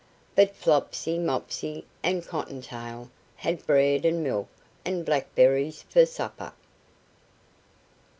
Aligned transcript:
But 0.33 0.55
Flopsy, 0.55 1.19
Mopsy, 1.19 1.85
and 2.01 2.25
Cotton 2.25 2.59
tail 2.63 3.11
had 3.35 3.63
bread 3.67 4.03
and 4.03 4.23
milk 4.23 4.47
and 4.83 5.05
blackberries 5.05 5.83
for 5.83 6.07
supper. 6.07 6.53